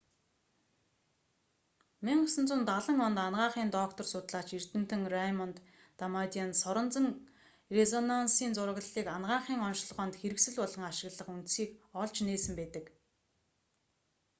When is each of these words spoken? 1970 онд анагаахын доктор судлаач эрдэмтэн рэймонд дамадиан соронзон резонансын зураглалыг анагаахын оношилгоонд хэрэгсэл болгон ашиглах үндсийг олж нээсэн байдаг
1970 2.07 3.05
онд 3.07 3.17
анагаахын 3.25 3.69
доктор 3.77 4.05
судлаач 4.13 4.49
эрдэмтэн 4.57 5.01
рэймонд 5.15 5.57
дамадиан 5.99 6.51
соронзон 6.61 7.07
резонансын 7.75 8.51
зураглалыг 8.57 9.07
анагаахын 9.17 9.59
оношилгоонд 9.67 10.13
хэрэгсэл 10.17 10.57
болгон 10.59 10.85
ашиглах 10.91 11.31
үндсийг 11.35 11.69
олж 12.01 12.15
нээсэн 12.27 12.53
байдаг 12.59 12.85